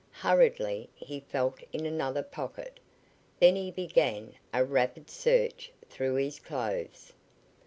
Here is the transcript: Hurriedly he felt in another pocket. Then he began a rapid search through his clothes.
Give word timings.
Hurriedly 0.23 0.89
he 0.95 1.19
felt 1.19 1.59
in 1.71 1.85
another 1.85 2.23
pocket. 2.23 2.79
Then 3.39 3.55
he 3.55 3.69
began 3.69 4.33
a 4.51 4.65
rapid 4.65 5.11
search 5.11 5.71
through 5.91 6.15
his 6.15 6.39
clothes. 6.39 7.13